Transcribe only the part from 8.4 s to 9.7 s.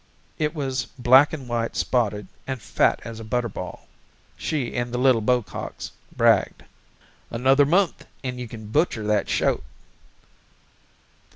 can butcher that shoat."